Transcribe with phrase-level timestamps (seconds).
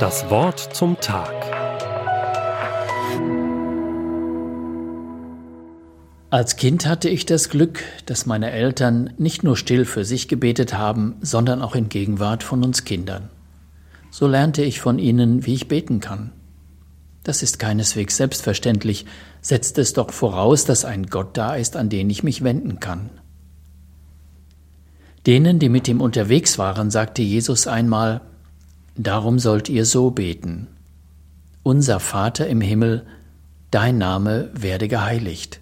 [0.00, 1.32] Das Wort zum Tag.
[6.30, 10.74] Als Kind hatte ich das Glück, dass meine Eltern nicht nur still für sich gebetet
[10.74, 13.30] haben, sondern auch in Gegenwart von uns Kindern.
[14.10, 16.32] So lernte ich von ihnen, wie ich beten kann.
[17.22, 19.06] Das ist keineswegs selbstverständlich,
[19.40, 23.10] setzt es doch voraus, dass ein Gott da ist, an den ich mich wenden kann.
[25.26, 28.20] Denen, die mit ihm unterwegs waren, sagte Jesus einmal,
[28.96, 30.68] Darum sollt ihr so beten.
[31.64, 33.04] Unser Vater im Himmel,
[33.72, 35.58] dein Name werde geheiligt.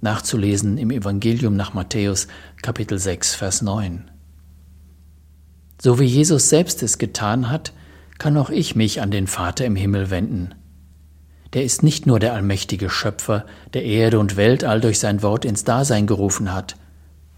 [0.00, 2.26] Nachzulesen im Evangelium nach Matthäus
[2.60, 4.10] Kapitel 6, Vers 9.
[5.80, 7.72] So wie Jesus selbst es getan hat,
[8.18, 10.54] kann auch ich mich an den Vater im Himmel wenden.
[11.52, 15.64] Der ist nicht nur der allmächtige Schöpfer, der Erde und Weltall durch sein Wort ins
[15.64, 16.76] Dasein gerufen hat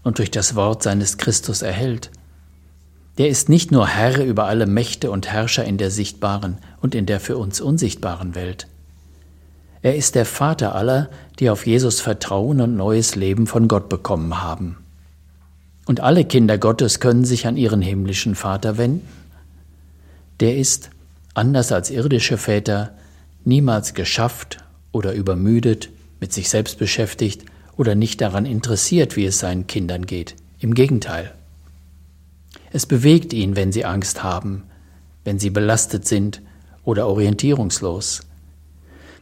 [0.01, 2.11] und durch das Wort seines Christus erhält,
[3.17, 7.05] der ist nicht nur Herr über alle Mächte und Herrscher in der sichtbaren und in
[7.05, 8.67] der für uns unsichtbaren Welt.
[9.83, 14.41] Er ist der Vater aller, die auf Jesus vertrauen und neues Leben von Gott bekommen
[14.41, 14.77] haben.
[15.85, 19.05] Und alle Kinder Gottes können sich an ihren himmlischen Vater wenden.
[20.39, 20.89] Der ist,
[21.33, 22.91] anders als irdische Väter,
[23.43, 25.89] niemals geschafft oder übermüdet,
[26.21, 27.43] mit sich selbst beschäftigt
[27.75, 30.35] oder nicht daran interessiert, wie es seinen Kindern geht.
[30.59, 31.33] Im Gegenteil.
[32.73, 34.63] Es bewegt ihn, wenn sie Angst haben,
[35.23, 36.41] wenn sie belastet sind
[36.83, 38.21] oder orientierungslos.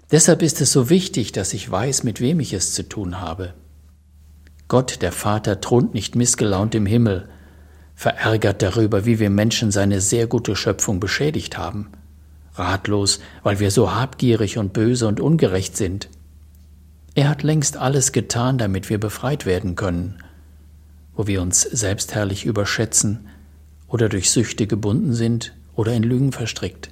[0.09, 3.53] Deshalb ist es so wichtig, dass ich weiß, mit wem ich es zu tun habe.
[4.69, 7.27] Gott, der Vater, thront nicht missgelaunt im Himmel,
[7.93, 11.89] verärgert darüber, wie wir Menschen seine sehr gute Schöpfung beschädigt haben,
[12.55, 16.08] ratlos, weil wir so habgierig und böse und ungerecht sind.
[17.15, 20.23] Er hat längst alles getan, damit wir befreit werden können,
[21.15, 23.27] wo wir uns selbstherrlich überschätzen,
[23.92, 26.89] oder durch Süchte gebunden sind oder in Lügen verstrickt.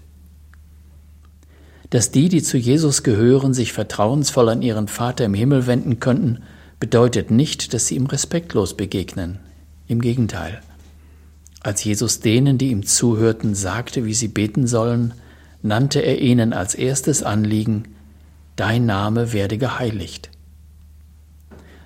[1.90, 6.44] Dass die, die zu Jesus gehören, sich vertrauensvoll an ihren Vater im Himmel wenden könnten,
[6.80, 9.40] bedeutet nicht, dass sie ihm respektlos begegnen.
[9.88, 10.62] Im Gegenteil.
[11.62, 15.14] Als Jesus denen, die ihm zuhörten, sagte, wie sie beten sollen,
[15.64, 17.86] nannte er ihnen als erstes Anliegen,
[18.56, 20.30] Dein Name werde geheiligt.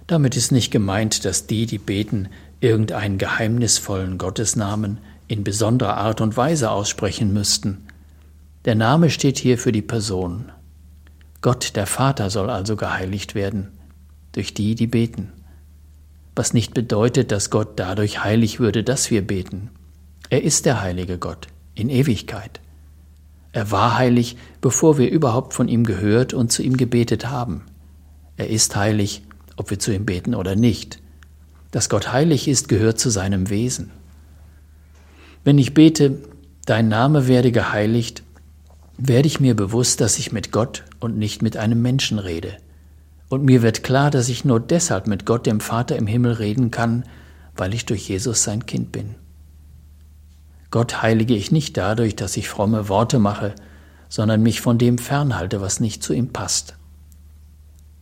[0.07, 2.29] Damit ist nicht gemeint, dass die, die beten,
[2.61, 4.97] irgendeinen geheimnisvollen Gottesnamen
[5.33, 7.87] in besonderer Art und Weise aussprechen müssten.
[8.65, 10.51] Der Name steht hier für die Person.
[11.41, 13.71] Gott, der Vater, soll also geheiligt werden,
[14.31, 15.33] durch die, die beten.
[16.35, 19.71] Was nicht bedeutet, dass Gott dadurch heilig würde, dass wir beten.
[20.29, 22.61] Er ist der heilige Gott in Ewigkeit.
[23.53, 27.63] Er war heilig, bevor wir überhaupt von ihm gehört und zu ihm gebetet haben.
[28.37, 29.23] Er ist heilig,
[29.57, 30.99] ob wir zu ihm beten oder nicht.
[31.71, 33.89] Dass Gott heilig ist, gehört zu seinem Wesen.
[35.43, 36.19] Wenn ich bete,
[36.65, 38.23] dein Name werde geheiligt,
[38.97, 42.57] werde ich mir bewusst, dass ich mit Gott und nicht mit einem Menschen rede.
[43.27, 46.71] Und mir wird klar, dass ich nur deshalb mit Gott, dem Vater im Himmel, reden
[46.71, 47.03] kann,
[47.57, 49.15] weil ich durch Jesus sein Kind bin.
[50.71, 53.53] Gott heilige ich nicht dadurch, dass ich fromme Worte mache,
[54.09, 56.75] sondern mich von dem fernhalte, was nicht zu ihm passt.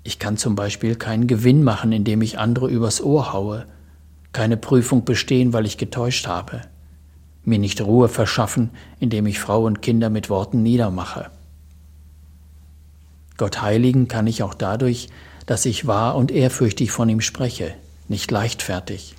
[0.03, 3.65] Ich kann zum Beispiel keinen Gewinn machen, indem ich andere übers Ohr haue,
[4.31, 6.61] keine Prüfung bestehen, weil ich getäuscht habe,
[7.43, 8.69] mir nicht Ruhe verschaffen,
[8.99, 11.29] indem ich Frau und Kinder mit Worten niedermache.
[13.37, 15.09] Gott heiligen kann ich auch dadurch,
[15.45, 17.73] dass ich wahr und ehrfürchtig von ihm spreche,
[18.07, 19.15] nicht leichtfertig.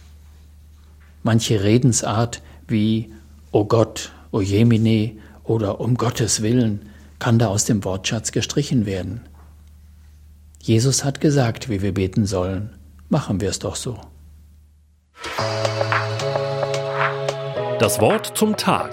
[1.23, 3.13] Manche Redensart wie
[3.51, 5.13] O Gott, O Jemine
[5.45, 9.21] oder um Gottes Willen kann da aus dem Wortschatz gestrichen werden.
[10.61, 12.71] Jesus hat gesagt, wie wir beten sollen.
[13.09, 13.99] Machen wir es doch so.
[17.83, 18.93] Das Wort zum Tag.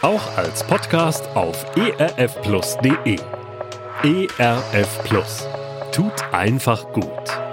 [0.00, 3.18] Auch als Podcast auf erfplus.de.
[4.02, 4.98] ERF.
[5.92, 7.43] Tut einfach gut.